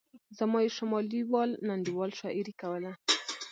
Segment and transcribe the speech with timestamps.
[0.37, 2.91] زما یو شمالي وال انډیوال شاعري کوله.